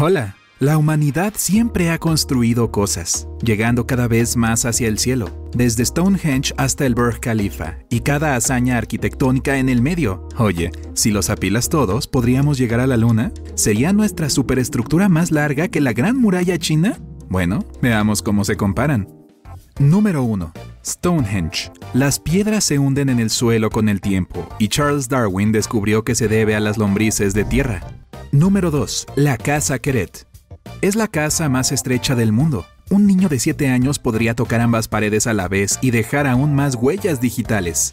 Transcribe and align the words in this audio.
Hola. 0.00 0.36
La 0.60 0.78
humanidad 0.78 1.34
siempre 1.36 1.90
ha 1.90 1.98
construido 1.98 2.70
cosas, 2.70 3.26
llegando 3.42 3.84
cada 3.84 4.06
vez 4.06 4.36
más 4.36 4.64
hacia 4.64 4.86
el 4.86 4.96
cielo, 5.00 5.48
desde 5.52 5.84
Stonehenge 5.84 6.54
hasta 6.56 6.86
el 6.86 6.94
Burj 6.94 7.18
Khalifa, 7.18 7.78
y 7.90 8.00
cada 8.00 8.36
hazaña 8.36 8.78
arquitectónica 8.78 9.58
en 9.58 9.68
el 9.68 9.82
medio. 9.82 10.28
Oye, 10.36 10.70
si 10.94 11.10
los 11.10 11.30
apilas 11.30 11.68
todos, 11.68 12.06
¿podríamos 12.06 12.58
llegar 12.58 12.78
a 12.78 12.86
la 12.86 12.96
Luna? 12.96 13.32
¿Sería 13.56 13.92
nuestra 13.92 14.30
superestructura 14.30 15.08
más 15.08 15.32
larga 15.32 15.66
que 15.66 15.80
la 15.80 15.92
Gran 15.92 16.16
Muralla 16.16 16.58
China? 16.58 16.96
Bueno, 17.28 17.64
veamos 17.82 18.22
cómo 18.22 18.44
se 18.44 18.56
comparan. 18.56 19.08
Número 19.80 20.22
1. 20.22 20.52
Stonehenge. 20.84 21.72
Las 21.92 22.20
piedras 22.20 22.62
se 22.62 22.78
hunden 22.78 23.08
en 23.08 23.18
el 23.18 23.30
suelo 23.30 23.68
con 23.68 23.88
el 23.88 24.00
tiempo, 24.00 24.48
y 24.60 24.68
Charles 24.68 25.08
Darwin 25.08 25.50
descubrió 25.50 26.04
que 26.04 26.14
se 26.14 26.28
debe 26.28 26.54
a 26.54 26.60
las 26.60 26.78
lombrices 26.78 27.34
de 27.34 27.44
tierra. 27.44 27.80
Número 28.32 28.70
2. 28.70 29.06
La 29.16 29.38
Casa 29.38 29.78
Queret. 29.78 30.26
Es 30.82 30.96
la 30.96 31.08
casa 31.08 31.48
más 31.48 31.72
estrecha 31.72 32.14
del 32.14 32.30
mundo. 32.30 32.66
Un 32.90 33.06
niño 33.06 33.30
de 33.30 33.38
7 33.38 33.68
años 33.68 33.98
podría 33.98 34.34
tocar 34.34 34.60
ambas 34.60 34.86
paredes 34.86 35.26
a 35.26 35.32
la 35.32 35.48
vez 35.48 35.78
y 35.80 35.92
dejar 35.92 36.26
aún 36.26 36.54
más 36.54 36.74
huellas 36.74 37.22
digitales. 37.22 37.92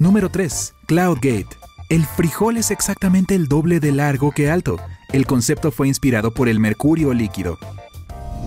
Número 0.00 0.30
3. 0.30 0.74
Cloudgate. 0.88 1.46
El 1.90 2.04
frijol 2.04 2.56
es 2.56 2.72
exactamente 2.72 3.36
el 3.36 3.46
doble 3.46 3.78
de 3.78 3.92
largo 3.92 4.32
que 4.32 4.50
alto. 4.50 4.78
El 5.12 5.26
concepto 5.26 5.70
fue 5.70 5.86
inspirado 5.86 6.34
por 6.34 6.48
el 6.48 6.58
mercurio 6.58 7.14
líquido. 7.14 7.58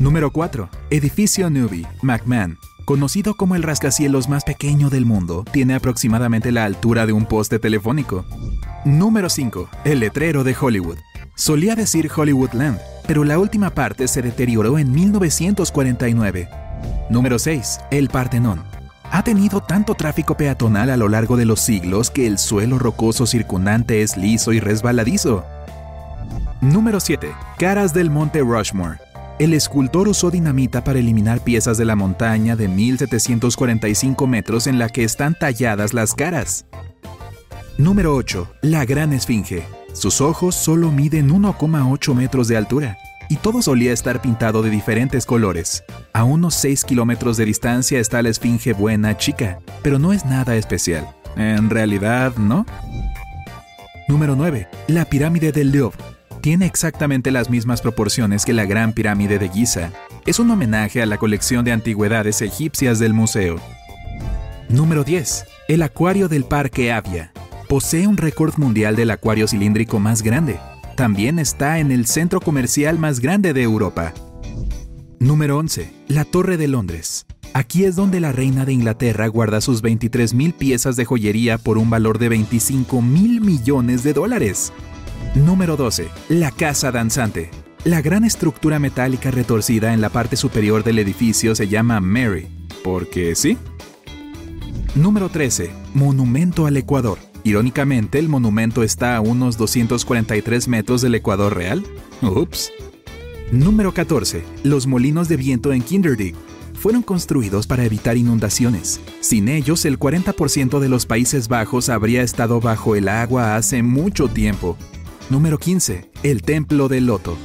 Número 0.02 0.32
4. 0.32 0.70
Edificio 0.90 1.50
Newby, 1.50 1.88
McMahon. 2.02 2.58
Conocido 2.86 3.34
como 3.34 3.56
el 3.56 3.64
rascacielos 3.64 4.30
más 4.30 4.44
pequeño 4.44 4.92
del 4.92 5.08
mundo, 5.08 5.44
tiene 5.52 5.74
aproximadamente 5.74 6.52
la 6.52 6.66
altura 6.66 7.08
de 7.08 7.14
un 7.14 7.26
poste 7.26 7.58
telefónico. 7.58 8.26
Número 8.86 9.28
5. 9.28 9.70
El 9.86 10.02
letrero 10.02 10.44
de 10.44 10.56
Hollywood. 10.60 11.00
Solía 11.34 11.76
decir 11.76 12.12
Hollywoodland, 12.16 12.80
pero 13.08 13.24
la 13.24 13.40
última 13.40 13.72
parte 13.72 14.08
se 14.08 14.22
deterioró 14.22 14.78
en 14.78 14.92
1949. 14.92 16.48
Número 17.10 17.40
6. 17.40 17.80
El 17.90 18.10
Partenón. 18.10 18.64
Ha 19.12 19.24
tenido 19.24 19.62
tanto 19.62 19.96
tráfico 19.96 20.38
peatonal 20.38 20.92
a 20.92 20.98
lo 20.98 21.10
largo 21.10 21.38
de 21.38 21.46
los 21.46 21.62
siglos 21.62 22.12
que 22.12 22.28
el 22.28 22.38
suelo 22.38 22.78
rocoso 22.78 23.26
circundante 23.26 24.04
es 24.04 24.16
liso 24.16 24.54
y 24.54 24.60
resbaladizo. 24.60 25.44
Número 26.62 27.00
7. 27.00 27.32
Caras 27.58 27.96
del 27.96 28.12
Monte 28.12 28.42
Rushmore. 28.42 29.00
El 29.38 29.54
escultor 29.54 30.08
usó 30.08 30.32
dinamita 30.32 30.86
para 30.86 31.00
eliminar 31.00 31.42
piezas 31.44 31.78
de 31.78 31.84
la 31.84 31.98
montaña 31.98 32.56
de 32.56 32.70
1745 32.70 34.28
metros 34.28 34.66
en 34.66 34.80
la 34.80 34.88
que 34.88 35.04
están 35.04 35.36
talladas 35.38 35.94
las 35.94 36.14
caras. 36.14 36.66
Número 37.78 38.16
8. 38.16 38.48
La 38.62 38.86
Gran 38.86 39.12
Esfinge. 39.12 39.64
Sus 39.92 40.22
ojos 40.22 40.56
solo 40.56 40.90
miden 40.90 41.30
1,8 41.30 42.16
metros 42.16 42.48
de 42.48 42.56
altura 42.56 42.98
y 43.28 43.36
todo 43.36 43.62
solía 43.62 43.92
estar 43.92 44.22
pintado 44.22 44.62
de 44.62 44.70
diferentes 44.70 45.26
colores. 45.26 45.84
A 46.14 46.24
unos 46.24 46.56
6 46.56 46.86
kilómetros 46.86 47.36
de 47.36 47.44
distancia 47.44 48.00
está 48.00 48.22
la 48.22 48.30
Esfinge 48.30 48.72
Buena 48.72 49.18
Chica, 49.18 49.60
pero 49.82 50.00
no 50.00 50.14
es 50.14 50.24
nada 50.26 50.56
especial. 50.56 51.10
En 51.36 51.70
realidad, 51.70 52.38
¿no? 52.38 52.66
Número 54.08 54.38
9. 54.38 54.70
La 54.88 55.04
pirámide 55.04 55.52
del 55.52 55.74
Louvre. 55.74 56.15
Tiene 56.46 56.68
exactamente 56.68 57.32
las 57.32 57.50
mismas 57.50 57.82
proporciones 57.82 58.46
que 58.46 58.54
la 58.54 58.66
Gran 58.66 58.94
Pirámide 58.94 59.40
de 59.40 59.50
Giza. 59.50 59.92
Es 60.28 60.38
un 60.38 60.52
homenaje 60.52 61.02
a 61.02 61.08
la 61.08 61.18
colección 61.18 61.66
de 61.66 61.72
antigüedades 61.72 62.40
egipcias 62.44 63.00
del 63.00 63.16
museo. 63.16 63.56
Número 64.70 65.04
10. 65.04 65.44
El 65.68 65.82
acuario 65.82 66.28
del 66.28 66.44
Parque 66.44 66.92
Avia 66.92 67.34
posee 67.68 68.06
un 68.06 68.16
récord 68.16 68.54
mundial 68.58 68.96
del 68.96 69.10
acuario 69.10 69.48
cilíndrico 69.48 70.00
más 70.00 70.22
grande. 70.22 70.60
También 70.96 71.40
está 71.40 71.80
en 71.80 71.92
el 71.92 72.06
centro 72.06 72.40
comercial 72.40 73.00
más 73.00 73.22
grande 73.22 73.52
de 73.52 73.64
Europa. 73.64 74.14
Número 75.20 75.58
11. 75.58 75.92
La 76.10 76.26
Torre 76.26 76.58
de 76.58 76.68
Londres. 76.68 77.26
Aquí 77.56 77.86
es 77.86 77.96
donde 77.96 78.20
la 78.20 78.34
reina 78.34 78.66
de 78.66 78.74
Inglaterra 78.74 79.26
guarda 79.28 79.62
sus 79.62 79.82
23.000 79.82 80.54
piezas 80.54 80.96
de 80.96 81.06
joyería 81.06 81.58
por 81.58 81.80
un 81.80 81.90
valor 81.90 82.20
de 82.20 82.30
25 82.30 83.02
mil 83.02 83.42
millones 83.42 84.04
de 84.04 84.14
dólares. 84.14 84.74
Número 85.36 85.76
12. 85.76 86.08
La 86.30 86.50
Casa 86.50 86.94
Danzante. 86.94 87.52
La 87.84 88.02
gran 88.02 88.24
estructura 88.24 88.80
metálica 88.80 89.32
retorcida 89.32 89.94
en 89.94 90.00
la 90.00 90.08
parte 90.08 90.38
superior 90.38 90.86
del 90.86 90.98
edificio 90.98 91.56
se 91.56 91.68
llama 91.68 92.00
Mary. 92.00 92.48
Porque 92.86 93.36
sí. 93.36 93.58
Número 94.96 95.28
13. 95.28 95.72
Monumento 95.94 96.68
al 96.68 96.78
Ecuador. 96.78 97.20
Irónicamente, 97.44 98.18
el 98.18 98.30
monumento 98.30 98.82
está 98.82 99.18
a 99.18 99.20
unos 99.20 99.58
243 99.58 100.70
metros 100.70 101.02
del 101.02 101.16
Ecuador 101.16 101.54
real. 101.54 101.84
Ups. 102.22 102.72
Número 103.52 103.94
14. 103.94 104.42
Los 104.64 104.88
molinos 104.88 105.28
de 105.28 105.36
viento 105.36 105.74
en 105.74 105.82
Kinderdig. 105.82 106.34
Fueron 106.76 107.02
construidos 107.02 107.68
para 107.68 107.84
evitar 107.84 108.16
inundaciones. 108.16 109.02
Sin 109.20 109.50
ellos, 109.50 109.84
el 109.84 110.00
40% 110.00 110.80
de 110.80 110.88
los 110.88 111.06
Países 111.06 111.50
Bajos 111.50 111.90
habría 111.90 112.22
estado 112.22 112.62
bajo 112.62 112.96
el 112.96 113.10
agua 113.10 113.58
hace 113.58 113.84
mucho 113.84 114.30
tiempo. 114.30 114.78
Número 115.30 115.58
15. 115.58 116.08
El 116.22 116.44
Templo 116.44 116.88
del 116.88 117.08
Loto. 117.08 117.36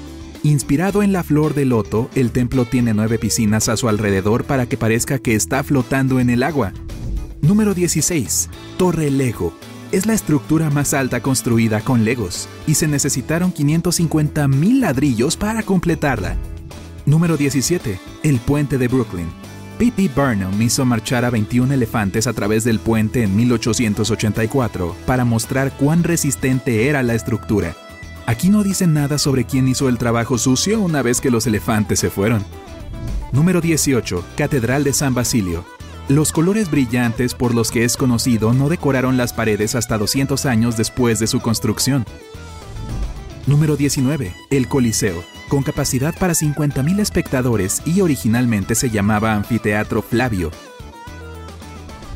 Inspirado 0.42 1.02
en 1.02 1.12
la 1.12 1.22
flor 1.22 1.54
de 1.54 1.64
loto, 1.64 2.10
el 2.14 2.30
templo 2.30 2.64
tiene 2.66 2.92
nueve 2.94 3.18
piscinas 3.18 3.68
a 3.68 3.76
su 3.76 3.88
alrededor 3.88 4.44
para 4.44 4.66
que 4.66 4.76
parezca 4.76 5.18
que 5.18 5.34
está 5.34 5.62
flotando 5.62 6.20
en 6.20 6.28
el 6.30 6.42
agua. 6.42 6.72
Número 7.40 7.74
16. 7.74 8.48
Torre 8.78 9.10
Lego 9.10 9.54
es 9.92 10.06
la 10.06 10.14
estructura 10.14 10.70
más 10.70 10.94
alta 10.94 11.20
construida 11.20 11.80
con 11.80 12.04
Legos 12.04 12.48
y 12.66 12.74
se 12.74 12.86
necesitaron 12.86 13.50
550 13.50 14.46
mil 14.48 14.80
ladrillos 14.80 15.36
para 15.36 15.62
completarla. 15.62 16.36
Número 17.06 17.36
17. 17.36 17.98
El 18.22 18.40
puente 18.40 18.76
de 18.78 18.88
Brooklyn. 18.88 19.28
P.T. 19.80 20.10
Barnum 20.14 20.60
hizo 20.60 20.84
marchar 20.84 21.24
a 21.24 21.30
21 21.30 21.72
elefantes 21.72 22.26
a 22.26 22.34
través 22.34 22.64
del 22.64 22.80
puente 22.80 23.22
en 23.22 23.34
1884 23.34 24.94
para 25.06 25.24
mostrar 25.24 25.74
cuán 25.78 26.04
resistente 26.04 26.86
era 26.86 27.02
la 27.02 27.14
estructura. 27.14 27.74
Aquí 28.26 28.50
no 28.50 28.62
dicen 28.62 28.92
nada 28.92 29.16
sobre 29.16 29.46
quién 29.46 29.68
hizo 29.68 29.88
el 29.88 29.96
trabajo 29.96 30.36
sucio 30.36 30.78
una 30.80 31.00
vez 31.00 31.22
que 31.22 31.30
los 31.30 31.46
elefantes 31.46 31.98
se 31.98 32.10
fueron. 32.10 32.44
Número 33.32 33.62
18. 33.62 34.22
Catedral 34.36 34.84
de 34.84 34.92
San 34.92 35.14
Basilio. 35.14 35.64
Los 36.10 36.30
colores 36.30 36.70
brillantes 36.70 37.32
por 37.32 37.54
los 37.54 37.70
que 37.70 37.84
es 37.84 37.96
conocido 37.96 38.52
no 38.52 38.68
decoraron 38.68 39.16
las 39.16 39.32
paredes 39.32 39.74
hasta 39.74 39.96
200 39.96 40.44
años 40.44 40.76
después 40.76 41.18
de 41.20 41.26
su 41.26 41.40
construcción. 41.40 42.04
Número 43.46 43.78
19. 43.78 44.34
El 44.50 44.68
Coliseo, 44.68 45.24
con 45.50 45.62
capacidad 45.62 46.16
para 46.16 46.32
50.000 46.32 47.00
espectadores 47.00 47.82
y 47.84 48.00
originalmente 48.00 48.74
se 48.74 48.88
llamaba 48.88 49.34
Anfiteatro 49.34 50.00
Flavio. 50.00 50.50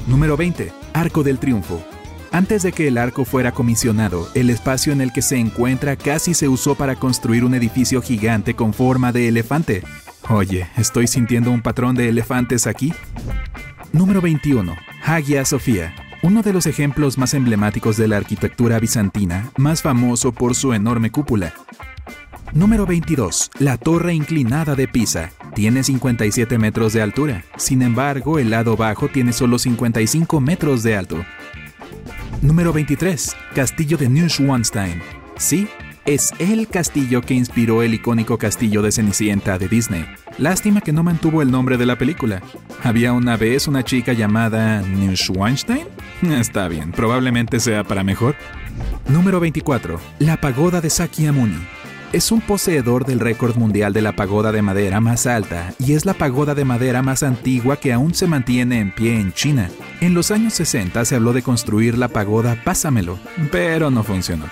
Número 0.06 0.38
20. 0.38 0.72
Arco 0.94 1.22
del 1.22 1.38
Triunfo. 1.38 1.84
Antes 2.30 2.62
de 2.62 2.72
que 2.72 2.88
el 2.88 2.96
arco 2.96 3.24
fuera 3.24 3.52
comisionado, 3.52 4.28
el 4.34 4.50
espacio 4.50 4.92
en 4.92 5.00
el 5.00 5.12
que 5.12 5.20
se 5.20 5.36
encuentra 5.36 5.96
casi 5.96 6.32
se 6.32 6.48
usó 6.48 6.74
para 6.74 6.96
construir 6.96 7.44
un 7.44 7.54
edificio 7.54 8.00
gigante 8.00 8.54
con 8.54 8.72
forma 8.72 9.12
de 9.12 9.28
elefante. 9.28 9.82
Oye, 10.30 10.68
¿estoy 10.76 11.06
sintiendo 11.06 11.50
un 11.50 11.60
patrón 11.60 11.96
de 11.96 12.08
elefantes 12.08 12.66
aquí? 12.66 12.92
Número 13.92 14.20
21. 14.20 14.74
Hagia 15.04 15.44
Sofía. 15.44 15.94
Uno 16.22 16.42
de 16.42 16.52
los 16.52 16.66
ejemplos 16.66 17.18
más 17.18 17.34
emblemáticos 17.34 17.96
de 17.96 18.08
la 18.08 18.16
arquitectura 18.16 18.78
bizantina, 18.78 19.50
más 19.56 19.82
famoso 19.82 20.32
por 20.32 20.54
su 20.54 20.72
enorme 20.72 21.10
cúpula. 21.10 21.52
Número 22.54 22.86
22. 22.86 23.50
La 23.58 23.76
Torre 23.76 24.14
Inclinada 24.14 24.76
de 24.76 24.86
Pisa. 24.86 25.32
Tiene 25.56 25.82
57 25.82 26.56
metros 26.56 26.92
de 26.92 27.02
altura. 27.02 27.44
Sin 27.56 27.82
embargo, 27.82 28.38
el 28.38 28.50
lado 28.50 28.76
bajo 28.76 29.08
tiene 29.08 29.32
solo 29.32 29.58
55 29.58 30.40
metros 30.40 30.84
de 30.84 30.96
alto. 30.96 31.24
Número 32.42 32.72
23. 32.72 33.34
Castillo 33.56 33.96
de 33.96 34.08
Neuschwanstein. 34.08 35.02
Sí, 35.36 35.66
es 36.04 36.32
el 36.38 36.68
castillo 36.68 37.22
que 37.22 37.34
inspiró 37.34 37.82
el 37.82 37.92
icónico 37.92 38.38
castillo 38.38 38.82
de 38.82 38.92
Cenicienta 38.92 39.58
de 39.58 39.66
Disney. 39.66 40.06
Lástima 40.38 40.80
que 40.80 40.92
no 40.92 41.02
mantuvo 41.02 41.42
el 41.42 41.50
nombre 41.50 41.76
de 41.76 41.86
la 41.86 41.98
película. 41.98 42.40
¿Había 42.84 43.14
una 43.14 43.36
vez 43.36 43.66
una 43.66 43.82
chica 43.82 44.12
llamada 44.12 44.80
Neuschwanstein? 44.80 45.88
Está 46.22 46.68
bien, 46.68 46.92
probablemente 46.92 47.58
sea 47.58 47.82
para 47.82 48.04
mejor. 48.04 48.36
Número 49.08 49.40
24. 49.40 49.98
La 50.20 50.40
pagoda 50.40 50.80
de 50.80 50.90
Sakyamuni. 50.90 51.73
Es 52.14 52.30
un 52.30 52.40
poseedor 52.40 53.04
del 53.06 53.18
récord 53.18 53.56
mundial 53.56 53.92
de 53.92 54.00
la 54.00 54.14
pagoda 54.14 54.52
de 54.52 54.62
madera 54.62 55.00
más 55.00 55.26
alta 55.26 55.74
y 55.80 55.94
es 55.94 56.06
la 56.06 56.14
pagoda 56.14 56.54
de 56.54 56.64
madera 56.64 57.02
más 57.02 57.24
antigua 57.24 57.76
que 57.76 57.92
aún 57.92 58.14
se 58.14 58.28
mantiene 58.28 58.78
en 58.78 58.92
pie 58.92 59.18
en 59.18 59.32
China. 59.32 59.68
En 60.00 60.14
los 60.14 60.30
años 60.30 60.54
60 60.54 61.04
se 61.06 61.16
habló 61.16 61.32
de 61.32 61.42
construir 61.42 61.98
la 61.98 62.06
pagoda 62.06 62.56
Pásamelo, 62.62 63.18
pero 63.50 63.90
no 63.90 64.04
funcionó. 64.04 64.44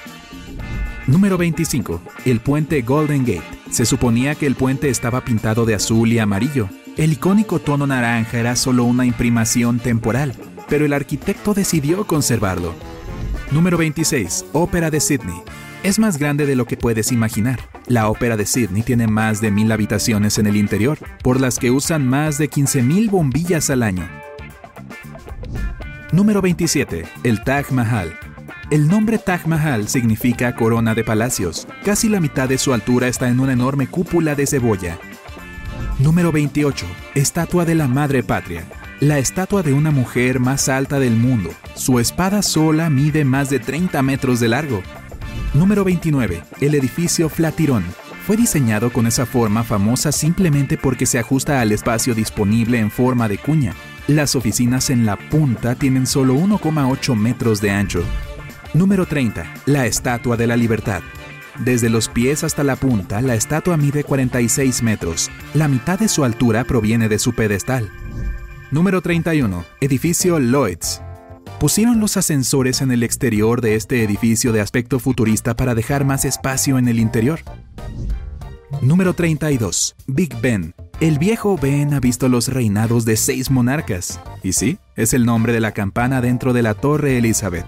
Número 1.06 1.38
25. 1.38 2.02
El 2.24 2.40
puente 2.40 2.82
Golden 2.82 3.24
Gate. 3.24 3.44
Se 3.70 3.86
suponía 3.86 4.34
que 4.34 4.48
el 4.48 4.56
puente 4.56 4.88
estaba 4.88 5.20
pintado 5.20 5.64
de 5.64 5.76
azul 5.76 6.10
y 6.10 6.18
amarillo. 6.18 6.68
El 6.96 7.12
icónico 7.12 7.60
tono 7.60 7.86
naranja 7.86 8.40
era 8.40 8.56
solo 8.56 8.82
una 8.82 9.06
imprimación 9.06 9.78
temporal, 9.78 10.34
pero 10.68 10.84
el 10.84 10.92
arquitecto 10.92 11.54
decidió 11.54 12.08
conservarlo. 12.08 12.74
Número 13.52 13.78
26. 13.78 14.46
Ópera 14.52 14.90
de 14.90 14.98
Sydney. 14.98 15.36
Es 15.82 15.98
más 15.98 16.16
grande 16.16 16.46
de 16.46 16.54
lo 16.54 16.64
que 16.64 16.76
puedes 16.76 17.10
imaginar. 17.10 17.58
La 17.88 18.08
ópera 18.08 18.36
de 18.36 18.46
Sydney 18.46 18.82
tiene 18.82 19.08
más 19.08 19.40
de 19.40 19.50
mil 19.50 19.72
habitaciones 19.72 20.38
en 20.38 20.46
el 20.46 20.56
interior, 20.56 20.96
por 21.24 21.40
las 21.40 21.58
que 21.58 21.72
usan 21.72 22.06
más 22.06 22.38
de 22.38 22.48
15.000 22.48 23.10
bombillas 23.10 23.68
al 23.68 23.82
año. 23.82 24.08
Número 26.12 26.40
27. 26.40 27.04
El 27.24 27.42
Taj 27.42 27.72
Mahal. 27.72 28.16
El 28.70 28.86
nombre 28.86 29.18
Taj 29.18 29.46
Mahal 29.46 29.88
significa 29.88 30.54
corona 30.54 30.94
de 30.94 31.02
palacios. 31.02 31.66
Casi 31.84 32.08
la 32.08 32.20
mitad 32.20 32.48
de 32.48 32.58
su 32.58 32.72
altura 32.72 33.08
está 33.08 33.28
en 33.28 33.40
una 33.40 33.52
enorme 33.52 33.88
cúpula 33.88 34.36
de 34.36 34.46
cebolla. 34.46 34.98
Número 35.98 36.30
28. 36.30 36.86
Estatua 37.16 37.64
de 37.64 37.74
la 37.74 37.88
Madre 37.88 38.22
Patria. 38.22 38.64
La 39.00 39.18
estatua 39.18 39.64
de 39.64 39.72
una 39.72 39.90
mujer 39.90 40.38
más 40.38 40.68
alta 40.68 41.00
del 41.00 41.16
mundo. 41.16 41.50
Su 41.74 41.98
espada 41.98 42.40
sola 42.42 42.88
mide 42.88 43.24
más 43.24 43.50
de 43.50 43.58
30 43.58 44.00
metros 44.02 44.38
de 44.38 44.46
largo. 44.46 44.80
Número 45.54 45.84
29. 45.84 46.42
El 46.62 46.74
edificio 46.74 47.28
Flatiron. 47.28 47.84
Fue 48.26 48.38
diseñado 48.38 48.90
con 48.90 49.06
esa 49.06 49.26
forma 49.26 49.64
famosa 49.64 50.10
simplemente 50.10 50.78
porque 50.78 51.04
se 51.04 51.18
ajusta 51.18 51.60
al 51.60 51.72
espacio 51.72 52.14
disponible 52.14 52.78
en 52.78 52.90
forma 52.90 53.28
de 53.28 53.36
cuña. 53.36 53.74
Las 54.08 54.34
oficinas 54.34 54.88
en 54.88 55.04
la 55.04 55.16
punta 55.16 55.74
tienen 55.74 56.06
solo 56.06 56.34
1,8 56.36 57.14
metros 57.16 57.60
de 57.60 57.70
ancho. 57.70 58.02
Número 58.72 59.04
30. 59.04 59.44
La 59.66 59.84
Estatua 59.84 60.38
de 60.38 60.46
la 60.46 60.56
Libertad. 60.56 61.02
Desde 61.58 61.90
los 61.90 62.08
pies 62.08 62.44
hasta 62.44 62.64
la 62.64 62.76
punta, 62.76 63.20
la 63.20 63.34
estatua 63.34 63.76
mide 63.76 64.04
46 64.04 64.82
metros. 64.82 65.30
La 65.52 65.68
mitad 65.68 65.98
de 65.98 66.08
su 66.08 66.24
altura 66.24 66.64
proviene 66.64 67.10
de 67.10 67.18
su 67.18 67.34
pedestal. 67.34 67.90
Número 68.70 69.02
31. 69.02 69.66
Edificio 69.82 70.38
Lloyds 70.38 71.02
pusieron 71.62 72.00
los 72.00 72.16
ascensores 72.16 72.80
en 72.80 72.90
el 72.90 73.04
exterior 73.04 73.60
de 73.60 73.76
este 73.76 74.02
edificio 74.02 74.50
de 74.50 74.60
aspecto 74.60 74.98
futurista 74.98 75.54
para 75.54 75.76
dejar 75.76 76.04
más 76.04 76.24
espacio 76.24 76.76
en 76.76 76.88
el 76.88 76.98
interior. 76.98 77.38
Número 78.80 79.14
32. 79.14 79.94
Big 80.08 80.34
Ben. 80.40 80.74
El 80.98 81.20
viejo 81.20 81.56
Ben 81.56 81.94
ha 81.94 82.00
visto 82.00 82.28
los 82.28 82.48
reinados 82.48 83.04
de 83.04 83.16
seis 83.16 83.48
monarcas. 83.48 84.18
Y 84.42 84.54
sí, 84.54 84.78
es 84.96 85.14
el 85.14 85.24
nombre 85.24 85.52
de 85.52 85.60
la 85.60 85.70
campana 85.70 86.20
dentro 86.20 86.52
de 86.52 86.62
la 86.62 86.74
Torre 86.74 87.16
Elizabeth. 87.18 87.66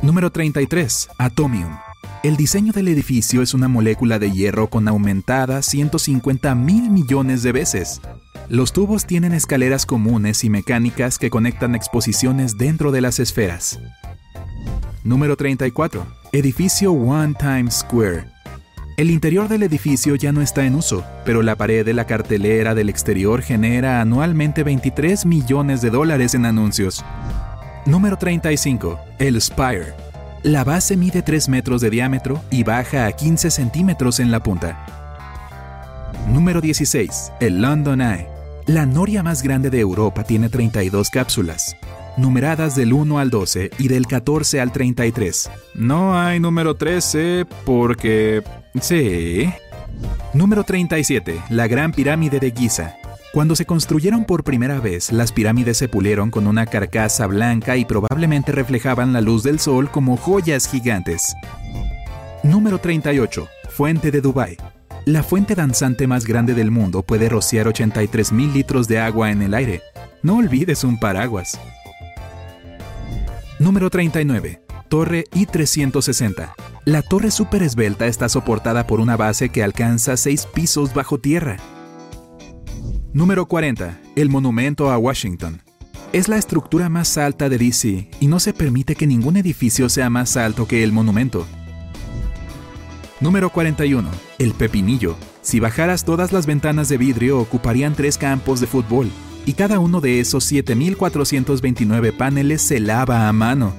Número 0.00 0.30
33. 0.30 1.08
Atomium. 1.18 1.78
El 2.22 2.36
diseño 2.36 2.72
del 2.72 2.86
edificio 2.86 3.42
es 3.42 3.54
una 3.54 3.66
molécula 3.66 4.20
de 4.20 4.30
hierro 4.30 4.70
con 4.70 4.86
aumentada 4.86 5.62
150 5.62 6.54
mil 6.54 6.90
millones 6.90 7.42
de 7.42 7.50
veces. 7.50 8.00
Los 8.50 8.72
tubos 8.72 9.04
tienen 9.04 9.34
escaleras 9.34 9.84
comunes 9.84 10.42
y 10.42 10.48
mecánicas 10.48 11.18
que 11.18 11.28
conectan 11.28 11.74
exposiciones 11.74 12.56
dentro 12.56 12.92
de 12.92 13.02
las 13.02 13.18
esferas. 13.18 13.78
Número 15.04 15.36
34. 15.36 16.06
Edificio 16.32 16.92
One 16.92 17.34
Times 17.38 17.74
Square. 17.74 18.24
El 18.96 19.10
interior 19.10 19.48
del 19.48 19.64
edificio 19.64 20.14
ya 20.14 20.32
no 20.32 20.40
está 20.40 20.64
en 20.64 20.76
uso, 20.76 21.04
pero 21.26 21.42
la 21.42 21.56
pared 21.56 21.84
de 21.84 21.92
la 21.92 22.06
cartelera 22.06 22.74
del 22.74 22.88
exterior 22.88 23.42
genera 23.42 24.00
anualmente 24.00 24.62
23 24.62 25.26
millones 25.26 25.82
de 25.82 25.90
dólares 25.90 26.34
en 26.34 26.46
anuncios. 26.46 27.04
Número 27.84 28.16
35. 28.16 28.98
El 29.18 29.38
Spire. 29.42 29.92
La 30.42 30.64
base 30.64 30.96
mide 30.96 31.20
3 31.20 31.50
metros 31.50 31.82
de 31.82 31.90
diámetro 31.90 32.40
y 32.50 32.64
baja 32.64 33.04
a 33.04 33.12
15 33.12 33.50
centímetros 33.50 34.20
en 34.20 34.30
la 34.30 34.42
punta. 34.42 34.86
Número 36.28 36.62
16. 36.62 37.32
El 37.40 37.60
London 37.60 38.00
Eye. 38.00 38.37
La 38.68 38.84
noria 38.84 39.22
más 39.22 39.42
grande 39.42 39.70
de 39.70 39.80
Europa 39.80 40.24
tiene 40.24 40.50
32 40.50 41.08
cápsulas, 41.08 41.74
numeradas 42.18 42.76
del 42.76 42.92
1 42.92 43.18
al 43.18 43.30
12 43.30 43.70
y 43.78 43.88
del 43.88 44.06
14 44.06 44.60
al 44.60 44.72
33. 44.72 45.50
No 45.74 46.20
hay 46.20 46.38
número 46.38 46.74
13 46.74 47.46
porque... 47.64 48.42
Sí. 48.78 49.50
Número 50.34 50.64
37. 50.64 51.40
La 51.48 51.66
Gran 51.66 51.92
Pirámide 51.92 52.40
de 52.40 52.50
Giza. 52.50 52.98
Cuando 53.32 53.56
se 53.56 53.64
construyeron 53.64 54.26
por 54.26 54.44
primera 54.44 54.80
vez, 54.80 55.12
las 55.12 55.32
pirámides 55.32 55.78
se 55.78 55.88
pulieron 55.88 56.30
con 56.30 56.46
una 56.46 56.66
carcasa 56.66 57.26
blanca 57.26 57.78
y 57.78 57.86
probablemente 57.86 58.52
reflejaban 58.52 59.14
la 59.14 59.22
luz 59.22 59.44
del 59.44 59.60
sol 59.60 59.90
como 59.90 60.18
joyas 60.18 60.68
gigantes. 60.68 61.34
Número 62.42 62.76
38. 62.76 63.48
Fuente 63.70 64.10
de 64.10 64.20
Dubái. 64.20 64.58
La 65.08 65.22
fuente 65.22 65.54
danzante 65.54 66.06
más 66.06 66.26
grande 66.26 66.52
del 66.52 66.70
mundo 66.70 67.02
puede 67.02 67.30
rociar 67.30 67.66
83 67.66 68.30
mil 68.30 68.52
litros 68.52 68.88
de 68.88 68.98
agua 68.98 69.30
en 69.30 69.40
el 69.40 69.54
aire. 69.54 69.80
No 70.22 70.36
olvides 70.36 70.84
un 70.84 71.00
paraguas. 71.00 71.58
Número 73.58 73.88
39. 73.88 74.60
Torre 74.90 75.24
I-360. 75.32 76.52
La 76.84 77.00
torre 77.00 77.30
super 77.30 77.62
esbelta 77.62 78.06
está 78.06 78.28
soportada 78.28 78.86
por 78.86 79.00
una 79.00 79.16
base 79.16 79.48
que 79.48 79.62
alcanza 79.62 80.14
6 80.14 80.46
pisos 80.52 80.92
bajo 80.92 81.18
tierra. 81.18 81.56
Número 83.14 83.46
40. 83.46 83.98
El 84.14 84.28
monumento 84.28 84.90
a 84.90 84.98
Washington. 84.98 85.62
Es 86.12 86.28
la 86.28 86.36
estructura 86.36 86.90
más 86.90 87.16
alta 87.16 87.48
de 87.48 87.56
DC 87.56 88.10
y 88.20 88.26
no 88.26 88.40
se 88.40 88.52
permite 88.52 88.94
que 88.94 89.06
ningún 89.06 89.38
edificio 89.38 89.88
sea 89.88 90.10
más 90.10 90.36
alto 90.36 90.68
que 90.68 90.84
el 90.84 90.92
monumento. 90.92 91.46
Número 93.22 93.48
41. 93.48 94.27
El 94.38 94.54
pepinillo. 94.54 95.16
Si 95.42 95.58
bajaras 95.58 96.04
todas 96.04 96.32
las 96.32 96.46
ventanas 96.46 96.88
de 96.88 96.96
vidrio 96.96 97.40
ocuparían 97.40 97.94
tres 97.94 98.16
campos 98.16 98.60
de 98.60 98.68
fútbol, 98.68 99.10
y 99.46 99.54
cada 99.54 99.80
uno 99.80 100.00
de 100.00 100.20
esos 100.20 100.50
7.429 100.52 102.16
paneles 102.16 102.62
se 102.62 102.78
lava 102.78 103.28
a 103.28 103.32
mano. 103.32 103.72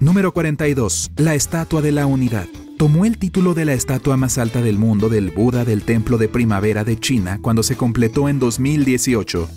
Número 0.00 0.32
42. 0.32 1.12
La 1.16 1.34
Estatua 1.34 1.80
de 1.80 1.92
la 1.92 2.06
Unidad. 2.06 2.46
Tomó 2.76 3.04
el 3.04 3.18
título 3.18 3.54
de 3.54 3.64
la 3.64 3.74
estatua 3.74 4.16
más 4.16 4.36
alta 4.36 4.60
del 4.60 4.78
mundo 4.78 5.08
del 5.08 5.30
Buda 5.30 5.64
del 5.64 5.84
Templo 5.84 6.18
de 6.18 6.28
Primavera 6.28 6.82
de 6.82 6.98
China 6.98 7.38
cuando 7.40 7.62
se 7.62 7.76
completó 7.76 8.28
en 8.28 8.40
2018. 8.40 9.48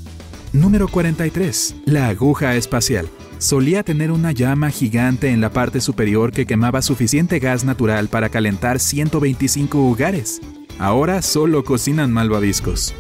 Número 0.54 0.88
43. 0.88 1.76
La 1.86 2.10
aguja 2.10 2.56
espacial 2.56 3.10
solía 3.40 3.84
tener 3.84 4.12
una 4.12 4.32
llama 4.32 4.70
gigante 4.70 5.30
en 5.30 5.42
la 5.42 5.52
parte 5.52 5.82
superior 5.82 6.32
que 6.32 6.46
quemaba 6.46 6.82
suficiente 6.82 7.40
gas 7.40 7.64
natural 7.64 8.08
para 8.08 8.30
calentar 8.30 8.80
125 8.80 9.90
hogares. 9.90 10.42
Ahora 10.80 11.22
solo 11.22 11.64
cocinan 11.64 12.12
malvaviscos. 12.12 12.94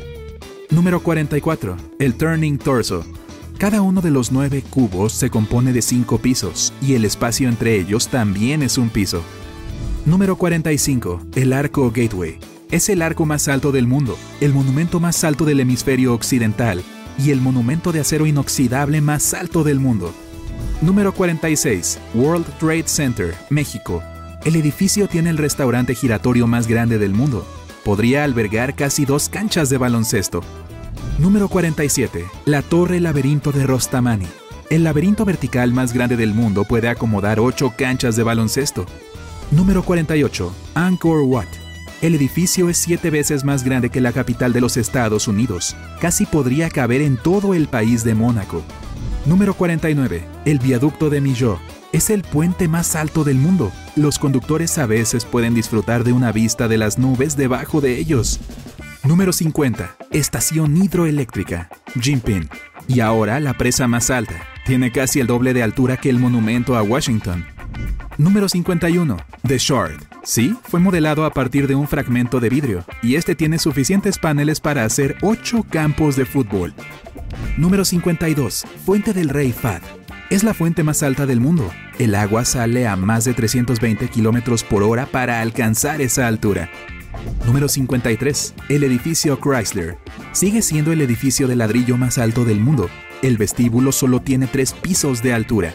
Número 0.70 1.02
44. 1.02 1.78
El 2.00 2.16
Turning 2.16 2.58
Torso. 2.58 3.06
Cada 3.58 3.82
uno 3.82 4.02
de 4.02 4.12
los 4.12 4.32
nueve 4.32 4.64
cubos 4.70 5.14
se 5.14 5.30
compone 5.30 5.74
de 5.74 5.82
cinco 5.82 6.20
pisos 6.20 6.74
y 6.82 6.94
el 6.94 7.06
espacio 7.06 7.50
entre 7.50 7.76
ellos 7.76 8.08
también 8.08 8.62
es 8.62 8.78
un 8.78 8.90
piso. 8.90 9.24
Número 10.06 10.36
45. 10.36 11.22
El 11.36 11.54
Arco 11.54 11.92
Gateway. 11.92 12.40
Es 12.70 12.90
el 12.90 13.02
arco 13.02 13.26
más 13.26 13.48
alto 13.48 13.72
del 13.72 13.88
mundo, 13.88 14.18
el 14.42 14.54
monumento 14.54 15.00
más 15.00 15.24
alto 15.24 15.46
del 15.46 15.62
hemisferio 15.62 16.14
occidental 16.14 16.84
y 17.18 17.32
el 17.32 17.42
monumento 17.42 17.92
de 17.92 18.02
acero 18.02 18.26
inoxidable 18.26 19.00
más 19.00 19.34
alto 19.34 19.64
del 19.64 19.80
mundo. 19.80 20.14
Número 20.82 21.12
46. 21.12 21.98
World 22.14 22.46
Trade 22.60 22.88
Center, 22.88 23.34
México. 23.50 24.04
El 24.46 24.56
edificio 24.56 25.08
tiene 25.08 25.32
el 25.32 25.38
restaurante 25.40 25.96
giratorio 25.96 26.46
más 26.46 26.68
grande 26.68 27.00
del 27.00 27.14
mundo. 27.14 27.48
Podría 27.84 28.24
albergar 28.24 28.76
casi 28.76 29.04
dos 29.04 29.28
canchas 29.28 29.70
de 29.70 29.80
baloncesto. 29.80 30.42
Número 31.18 31.48
47. 31.48 32.26
La 32.46 32.62
Torre 32.62 33.00
Laberinto 33.00 33.52
de 33.52 33.66
Rostamani. 33.66 34.28
El 34.70 34.84
laberinto 34.84 35.26
vertical 35.26 35.74
más 35.74 35.94
grande 35.94 36.16
del 36.16 36.36
mundo 36.36 36.64
puede 36.64 36.90
acomodar 36.90 37.40
ocho 37.40 37.74
canchas 37.76 38.16
de 38.16 38.22
baloncesto. 38.22 38.86
Número 39.50 39.82
48. 39.82 40.54
Angkor 40.76 41.24
Wat. 41.24 41.48
El 42.04 42.14
edificio 42.14 42.70
es 42.70 42.78
siete 42.78 43.10
veces 43.10 43.44
más 43.44 43.64
grande 43.64 43.90
que 43.90 44.00
la 44.00 44.12
capital 44.12 44.54
de 44.54 44.62
los 44.62 44.78
Estados 44.78 45.28
Unidos. 45.28 45.76
Casi 46.00 46.28
podría 46.28 46.70
caber 46.70 47.02
en 47.02 47.18
todo 47.18 47.56
el 47.56 47.68
país 47.68 48.04
de 48.04 48.14
Mónaco. 48.14 48.62
Número 49.28 49.56
49. 49.56 50.24
El 50.46 50.60
viaducto 50.60 51.10
de 51.10 51.20
Millau. 51.20 51.60
Es 51.92 52.10
el 52.10 52.22
puente 52.22 52.70
más 52.70 52.96
alto 52.96 53.26
del 53.26 53.36
mundo. 53.36 53.74
Los 53.98 54.20
conductores 54.20 54.78
a 54.78 54.86
veces 54.86 55.26
pueden 55.26 55.54
disfrutar 55.54 56.06
de 56.06 56.14
una 56.14 56.32
vista 56.32 56.70
de 56.70 56.78
las 56.78 56.98
nubes 56.98 57.36
debajo 57.36 57.82
de 57.82 57.98
ellos. 57.98 58.40
Número 59.04 59.34
50. 59.34 59.98
Estación 60.12 60.78
hidroeléctrica. 60.78 61.68
Jinping. 62.00 62.48
Y 62.88 63.02
ahora 63.02 63.42
la 63.42 63.58
presa 63.58 63.86
más 63.90 64.10
alta. 64.12 64.36
Tiene 64.66 64.94
casi 64.94 65.20
el 65.20 65.28
doble 65.28 65.54
de 65.54 65.62
altura 65.62 65.98
que 65.98 66.10
el 66.10 66.20
monumento 66.20 66.78
a 66.78 66.82
Washington. 66.82 67.46
Número 68.18 68.48
51. 68.48 69.18
The 69.46 69.58
Shard. 69.58 70.08
Sí, 70.24 70.58
fue 70.64 70.80
modelado 70.80 71.26
a 71.26 71.32
partir 71.32 71.68
de 71.68 71.76
un 71.76 71.88
fragmento 71.88 72.40
de 72.40 72.50
vidrio, 72.50 72.84
y 73.02 73.16
este 73.16 73.34
tiene 73.34 73.60
suficientes 73.60 74.18
paneles 74.18 74.60
para 74.60 74.84
hacer 74.84 75.16
8 75.22 75.66
campos 75.70 76.18
de 76.18 76.26
fútbol. 76.26 76.74
Número 77.58 77.86
52. 77.86 78.66
Fuente 78.86 79.14
del 79.14 79.30
Rey 79.30 79.52
Fad. 79.52 79.82
Es 80.30 80.44
la 80.44 80.54
fuente 80.54 80.84
más 80.84 81.04
alta 81.04 81.26
del 81.26 81.40
mundo. 81.40 81.72
El 82.00 82.14
agua 82.16 82.46
sale 82.46 82.88
a 82.88 82.96
más 82.96 83.26
de 83.26 83.34
320 83.34 84.10
kilómetros 84.10 84.64
por 84.64 84.84
hora 84.84 85.06
para 85.06 85.42
alcanzar 85.42 86.02
esa 86.02 86.28
altura. 86.28 86.70
Número 87.46 87.68
53. 87.68 88.54
El 88.70 88.84
edificio 88.84 89.40
Chrysler. 89.40 89.98
Sigue 90.34 90.62
siendo 90.62 90.92
el 90.92 91.02
edificio 91.02 91.48
de 91.48 91.56
ladrillo 91.56 91.98
más 91.98 92.18
alto 92.18 92.46
del 92.46 92.60
mundo. 92.60 92.90
El 93.22 93.38
vestíbulo 93.38 93.92
solo 93.92 94.22
tiene 94.22 94.48
tres 94.48 94.74
pisos 94.74 95.24
de 95.24 95.34
altura. 95.34 95.74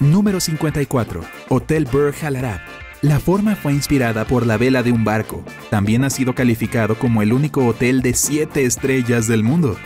Número 0.00 0.40
54. 0.40 1.22
Hotel 1.48 1.88
Burj 1.90 2.24
Al 2.24 2.36
Arab. 2.36 2.60
La 3.02 3.20
forma 3.20 3.56
fue 3.56 3.72
inspirada 3.72 4.26
por 4.26 4.46
la 4.46 4.56
vela 4.56 4.82
de 4.82 4.90
un 4.90 5.04
barco. 5.04 5.44
También 5.70 6.02
ha 6.04 6.10
sido 6.10 6.34
calificado 6.34 6.98
como 6.98 7.22
el 7.22 7.32
único 7.32 7.64
hotel 7.66 8.02
de 8.02 8.14
7 8.14 8.64
estrellas 8.64 9.28
del 9.28 9.44
mundo. 9.44 9.76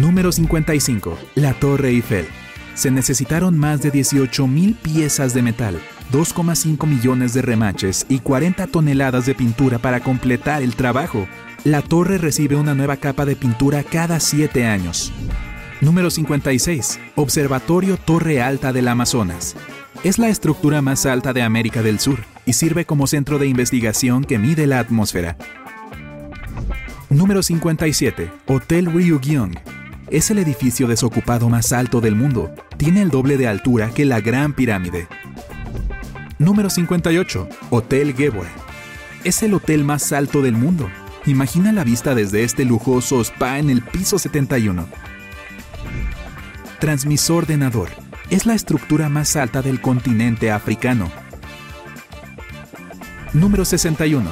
Número 0.00 0.32
55. 0.32 1.18
La 1.34 1.52
Torre 1.52 1.90
Eiffel. 1.90 2.26
Se 2.72 2.90
necesitaron 2.90 3.58
más 3.58 3.82
de 3.82 3.92
18.000 3.92 4.74
piezas 4.76 5.34
de 5.34 5.42
metal, 5.42 5.78
2,5 6.10 6.86
millones 6.86 7.34
de 7.34 7.42
remaches 7.42 8.06
y 8.08 8.20
40 8.20 8.66
toneladas 8.68 9.26
de 9.26 9.34
pintura 9.34 9.78
para 9.78 10.00
completar 10.00 10.62
el 10.62 10.74
trabajo. 10.74 11.28
La 11.64 11.82
torre 11.82 12.16
recibe 12.16 12.56
una 12.56 12.74
nueva 12.74 12.96
capa 12.96 13.26
de 13.26 13.36
pintura 13.36 13.82
cada 13.82 14.20
7 14.20 14.64
años. 14.64 15.12
Número 15.82 16.10
56. 16.10 16.98
Observatorio 17.16 17.98
Torre 17.98 18.40
Alta 18.40 18.72
del 18.72 18.88
Amazonas. 18.88 19.54
Es 20.02 20.18
la 20.18 20.30
estructura 20.30 20.80
más 20.80 21.04
alta 21.04 21.34
de 21.34 21.42
América 21.42 21.82
del 21.82 22.00
Sur 22.00 22.20
y 22.46 22.54
sirve 22.54 22.86
como 22.86 23.06
centro 23.06 23.38
de 23.38 23.48
investigación 23.48 24.24
que 24.24 24.38
mide 24.38 24.66
la 24.66 24.78
atmósfera. 24.78 25.36
Número 27.10 27.42
57. 27.42 28.32
Hotel 28.46 28.86
Ryugyong. 28.86 29.69
Es 30.10 30.28
el 30.32 30.38
edificio 30.38 30.88
desocupado 30.88 31.48
más 31.48 31.72
alto 31.72 32.00
del 32.00 32.16
mundo. 32.16 32.52
Tiene 32.76 33.00
el 33.00 33.10
doble 33.10 33.36
de 33.36 33.46
altura 33.46 33.90
que 33.90 34.04
la 34.04 34.20
Gran 34.20 34.54
Pirámide. 34.54 35.06
Número 36.38 36.68
58. 36.68 37.48
Hotel 37.70 38.14
Gebwe. 38.16 38.46
Es 39.22 39.44
el 39.44 39.54
hotel 39.54 39.84
más 39.84 40.12
alto 40.12 40.42
del 40.42 40.54
mundo. 40.54 40.90
Imagina 41.26 41.70
la 41.70 41.84
vista 41.84 42.16
desde 42.16 42.42
este 42.42 42.64
lujoso 42.64 43.20
spa 43.20 43.60
en 43.60 43.70
el 43.70 43.82
piso 43.82 44.18
71. 44.18 44.88
Transmisor 46.80 47.46
de 47.46 47.58
Nador. 47.58 47.90
Es 48.30 48.46
la 48.46 48.54
estructura 48.54 49.08
más 49.08 49.36
alta 49.36 49.62
del 49.62 49.80
continente 49.80 50.50
africano. 50.50 51.08
Número 53.32 53.64
61. 53.64 54.28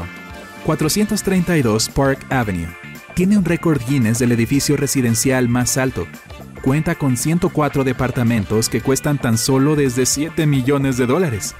432 0.64 1.88
Park 1.90 2.26
Avenue. 2.30 2.87
Tiene 3.18 3.36
un 3.36 3.44
récord 3.44 3.82
Guinness 3.84 4.20
del 4.20 4.30
edificio 4.30 4.76
residencial 4.76 5.48
más 5.48 5.76
alto. 5.76 6.06
Cuenta 6.62 6.94
con 6.94 7.16
104 7.16 7.82
departamentos 7.82 8.68
que 8.68 8.80
cuestan 8.80 9.18
tan 9.18 9.38
solo 9.38 9.74
desde 9.74 10.06
7 10.06 10.46
millones 10.46 10.98
de 10.98 11.06
dólares. 11.06 11.56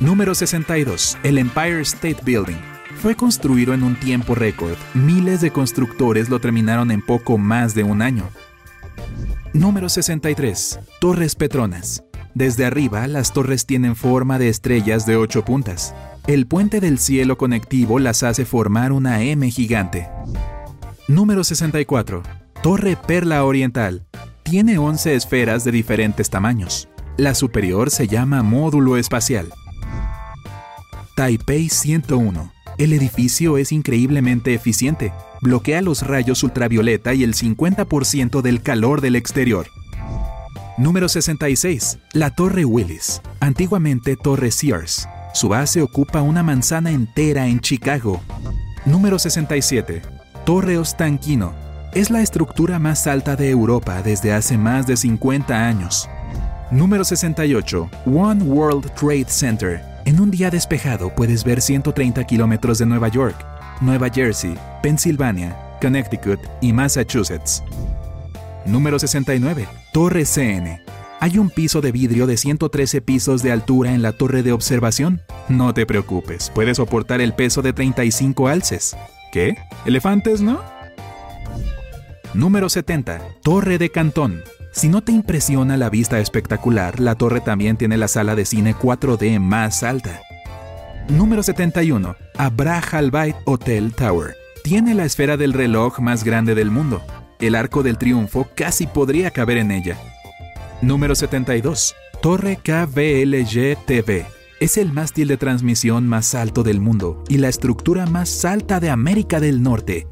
Número 0.00 0.34
62. 0.34 1.18
El 1.22 1.36
Empire 1.36 1.82
State 1.82 2.22
Building. 2.24 2.56
Fue 3.02 3.14
construido 3.14 3.74
en 3.74 3.82
un 3.82 3.94
tiempo 3.94 4.34
récord. 4.34 4.72
Miles 4.94 5.42
de 5.42 5.50
constructores 5.50 6.30
lo 6.30 6.40
terminaron 6.40 6.90
en 6.92 7.02
poco 7.02 7.36
más 7.36 7.74
de 7.74 7.82
un 7.82 8.00
año. 8.00 8.26
Número 9.52 9.90
63. 9.90 10.80
Torres 10.98 11.34
Petronas. 11.34 12.04
Desde 12.32 12.64
arriba, 12.64 13.06
las 13.06 13.34
torres 13.34 13.66
tienen 13.66 13.96
forma 13.96 14.38
de 14.38 14.48
estrellas 14.48 15.04
de 15.04 15.16
8 15.16 15.44
puntas. 15.44 15.94
El 16.28 16.46
puente 16.46 16.80
del 16.80 16.98
cielo 16.98 17.38
conectivo 17.38 17.98
las 17.98 18.22
hace 18.22 18.44
formar 18.44 18.92
una 18.92 19.22
M 19.22 19.50
gigante. 19.50 20.10
Número 21.08 21.42
64. 21.42 22.22
Torre 22.62 22.98
Perla 23.06 23.46
Oriental. 23.46 24.04
Tiene 24.42 24.76
11 24.76 25.14
esferas 25.14 25.64
de 25.64 25.72
diferentes 25.72 26.28
tamaños. 26.28 26.90
La 27.16 27.34
superior 27.34 27.90
se 27.90 28.08
llama 28.08 28.42
módulo 28.42 28.98
espacial. 28.98 29.50
Taipei 31.16 31.70
101. 31.70 32.52
El 32.76 32.92
edificio 32.92 33.56
es 33.56 33.72
increíblemente 33.72 34.52
eficiente. 34.52 35.14
Bloquea 35.40 35.80
los 35.80 36.06
rayos 36.06 36.42
ultravioleta 36.42 37.14
y 37.14 37.24
el 37.24 37.32
50% 37.32 38.42
del 38.42 38.60
calor 38.60 39.00
del 39.00 39.16
exterior. 39.16 39.68
Número 40.76 41.08
66. 41.08 42.00
La 42.12 42.34
Torre 42.34 42.66
Willis. 42.66 43.22
Antiguamente 43.40 44.14
Torre 44.16 44.50
Sears. 44.50 45.08
Su 45.32 45.48
base 45.48 45.82
ocupa 45.82 46.22
una 46.22 46.42
manzana 46.42 46.90
entera 46.90 47.46
en 47.46 47.60
Chicago. 47.60 48.20
Número 48.84 49.18
67. 49.18 50.02
Torre 50.44 50.78
Ostanquino. 50.78 51.52
Es 51.92 52.10
la 52.10 52.20
estructura 52.22 52.78
más 52.78 53.06
alta 53.06 53.36
de 53.36 53.50
Europa 53.50 54.02
desde 54.02 54.32
hace 54.32 54.58
más 54.58 54.86
de 54.86 54.96
50 54.96 55.66
años. 55.66 56.08
Número 56.70 57.04
68. 57.04 57.90
One 58.06 58.42
World 58.44 58.90
Trade 58.94 59.26
Center. 59.28 59.82
En 60.04 60.20
un 60.20 60.30
día 60.30 60.50
despejado 60.50 61.14
puedes 61.14 61.44
ver 61.44 61.60
130 61.60 62.24
kilómetros 62.24 62.78
de 62.78 62.86
Nueva 62.86 63.08
York, 63.08 63.36
Nueva 63.80 64.08
Jersey, 64.08 64.54
Pensilvania, 64.82 65.56
Connecticut 65.80 66.40
y 66.60 66.72
Massachusetts. 66.72 67.62
Número 68.64 68.98
69. 68.98 69.68
Torre 69.92 70.24
CN. 70.24 70.82
Hay 71.20 71.38
un 71.38 71.50
piso 71.50 71.80
de 71.80 71.90
vidrio 71.90 72.28
de 72.28 72.36
113 72.36 73.00
pisos 73.00 73.42
de 73.42 73.50
altura 73.50 73.92
en 73.92 74.02
la 74.02 74.12
torre 74.12 74.44
de 74.44 74.52
observación. 74.52 75.20
No 75.48 75.74
te 75.74 75.84
preocupes, 75.84 76.50
puede 76.54 76.76
soportar 76.76 77.20
el 77.20 77.34
peso 77.34 77.60
de 77.60 77.72
35 77.72 78.46
alces. 78.46 78.96
¿Qué? 79.32 79.56
¿Elefantes, 79.84 80.40
no? 80.40 80.60
Número 82.34 82.68
70. 82.68 83.20
Torre 83.42 83.78
de 83.78 83.90
Cantón. 83.90 84.42
Si 84.70 84.88
no 84.88 85.02
te 85.02 85.10
impresiona 85.10 85.76
la 85.76 85.90
vista 85.90 86.20
espectacular, 86.20 87.00
la 87.00 87.16
torre 87.16 87.40
también 87.40 87.76
tiene 87.76 87.96
la 87.96 88.06
sala 88.06 88.36
de 88.36 88.44
cine 88.44 88.76
4D 88.76 89.40
más 89.40 89.82
alta. 89.82 90.20
Número 91.08 91.42
71. 91.42 92.14
Abra 92.36 92.78
Halbait 92.78 93.34
Hotel 93.44 93.92
Tower. 93.92 94.36
Tiene 94.62 94.94
la 94.94 95.04
esfera 95.04 95.36
del 95.36 95.52
reloj 95.52 95.98
más 95.98 96.22
grande 96.22 96.54
del 96.54 96.70
mundo. 96.70 97.02
El 97.40 97.56
arco 97.56 97.82
del 97.82 97.98
triunfo 97.98 98.48
casi 98.54 98.86
podría 98.86 99.32
caber 99.32 99.56
en 99.56 99.72
ella. 99.72 99.98
Número 100.82 101.14
72. 101.14 101.94
Torre 102.22 102.56
KVLG 102.56 103.84
TV. 103.86 104.26
Es 104.60 104.76
el 104.76 104.92
mástil 104.92 105.28
de 105.28 105.36
transmisión 105.36 106.06
más 106.08 106.34
alto 106.34 106.62
del 106.62 106.80
mundo 106.80 107.22
y 107.28 107.38
la 107.38 107.48
estructura 107.48 108.06
más 108.06 108.44
alta 108.44 108.80
de 108.80 108.90
América 108.90 109.40
del 109.40 109.62
Norte. 109.62 110.06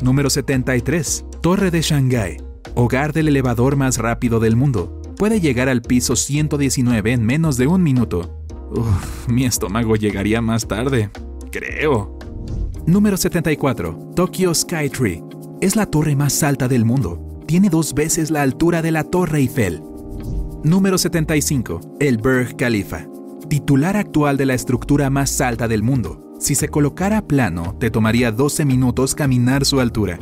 Número 0.00 0.30
73. 0.30 1.24
Torre 1.40 1.70
de 1.70 1.82
Shanghái 1.82 2.46
hogar 2.76 3.14
del 3.14 3.28
elevador 3.28 3.74
más 3.76 3.98
rápido 3.98 4.38
del 4.38 4.54
mundo. 4.54 5.00
Puede 5.16 5.40
llegar 5.40 5.68
al 5.68 5.80
piso 5.80 6.14
119 6.14 7.12
en 7.12 7.24
menos 7.24 7.56
de 7.56 7.66
un 7.66 7.82
minuto. 7.82 8.44
Uf, 8.70 9.28
mi 9.28 9.46
estómago 9.46 9.96
llegaría 9.96 10.42
más 10.42 10.68
tarde. 10.68 11.10
Creo. 11.50 12.18
Número 12.86 13.16
74. 13.16 14.12
Tokyo 14.14 14.54
Skytree. 14.54 15.22
Es 15.62 15.74
la 15.74 15.86
torre 15.86 16.14
más 16.14 16.42
alta 16.42 16.68
del 16.68 16.84
mundo. 16.84 17.42
Tiene 17.46 17.70
dos 17.70 17.94
veces 17.94 18.30
la 18.30 18.42
altura 18.42 18.82
de 18.82 18.90
la 18.90 19.04
Torre 19.04 19.38
Eiffel. 19.38 19.82
Número 20.66 20.98
75. 20.98 21.96
El 22.00 22.18
Burj 22.18 22.56
Khalifa. 22.56 23.06
Titular 23.48 23.96
actual 23.96 24.36
de 24.36 24.46
la 24.46 24.54
estructura 24.54 25.10
más 25.10 25.40
alta 25.40 25.68
del 25.68 25.84
mundo. 25.84 26.34
Si 26.40 26.56
se 26.56 26.68
colocara 26.68 27.24
plano, 27.24 27.76
te 27.78 27.88
tomaría 27.88 28.32
12 28.32 28.64
minutos 28.64 29.14
caminar 29.14 29.64
su 29.64 29.78
altura. 29.78 30.18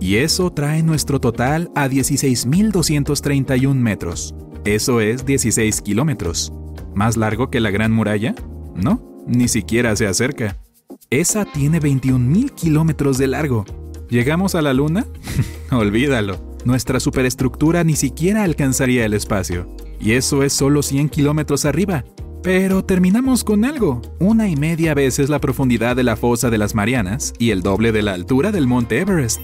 Y 0.00 0.16
eso 0.16 0.50
trae 0.50 0.82
nuestro 0.82 1.20
total 1.20 1.70
a 1.76 1.86
16.231 1.86 3.74
metros. 3.76 4.34
Eso 4.64 5.00
es 5.00 5.24
16 5.24 5.82
kilómetros. 5.82 6.52
¿Más 6.96 7.16
largo 7.16 7.48
que 7.48 7.60
la 7.60 7.70
Gran 7.70 7.92
Muralla? 7.92 8.34
No, 8.74 9.22
ni 9.28 9.46
siquiera 9.46 9.94
se 9.94 10.08
acerca. 10.08 10.56
Esa 11.10 11.44
tiene 11.44 11.80
21.000 11.80 12.50
kilómetros 12.56 13.18
de 13.18 13.28
largo. 13.28 13.64
¿Llegamos 14.08 14.56
a 14.56 14.62
la 14.62 14.74
Luna? 14.74 15.06
Olvídalo. 15.70 16.49
Nuestra 16.64 17.00
superestructura 17.00 17.84
ni 17.84 17.96
siquiera 17.96 18.44
alcanzaría 18.44 19.04
el 19.04 19.14
espacio. 19.14 19.74
Y 20.00 20.12
eso 20.12 20.42
es 20.42 20.52
solo 20.52 20.82
100 20.82 21.08
kilómetros 21.08 21.64
arriba. 21.64 22.04
Pero 22.42 22.84
terminamos 22.84 23.44
con 23.44 23.64
algo. 23.64 24.00
Una 24.18 24.48
y 24.48 24.56
media 24.56 24.94
veces 24.94 25.28
la 25.28 25.40
profundidad 25.40 25.96
de 25.96 26.04
la 26.04 26.16
fosa 26.16 26.50
de 26.50 26.58
las 26.58 26.74
Marianas 26.74 27.34
y 27.38 27.50
el 27.50 27.62
doble 27.62 27.92
de 27.92 28.02
la 28.02 28.14
altura 28.14 28.50
del 28.50 28.66
Monte 28.66 29.00
Everest. 29.00 29.40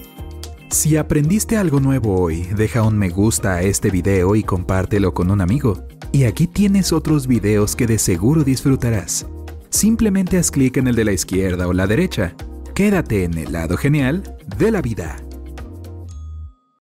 Si 0.69 0.97
aprendiste 0.97 1.57
algo 1.57 1.79
nuevo 1.79 2.19
hoy, 2.19 2.41
deja 2.55 2.83
un 2.83 2.97
me 2.97 3.09
gusta 3.09 3.53
a 3.53 3.61
este 3.61 3.89
video 3.89 4.35
y 4.35 4.43
compártelo 4.43 5.13
con 5.13 5.31
un 5.31 5.41
amigo. 5.41 5.85
Y 6.11 6.23
aquí 6.23 6.47
tienes 6.47 6.91
otros 6.91 7.27
videos 7.27 7.75
que 7.75 7.87
de 7.87 7.99
seguro 7.99 8.43
disfrutarás. 8.43 9.27
Simplemente 9.69 10.37
haz 10.37 10.51
clic 10.51 10.77
en 10.77 10.87
el 10.87 10.95
de 10.95 11.05
la 11.05 11.13
izquierda 11.13 11.67
o 11.67 11.73
la 11.73 11.87
derecha. 11.87 12.35
Quédate 12.73 13.23
en 13.23 13.37
el 13.37 13.53
lado 13.53 13.77
genial 13.77 14.23
de 14.57 14.71
la 14.71 14.81
vida. 14.81 15.17